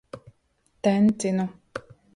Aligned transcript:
Tencinu. 0.83 1.45